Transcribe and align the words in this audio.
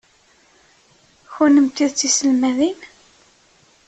Kennemti 1.33 1.85
d 1.91 1.93
tiselmadin? 1.99 2.79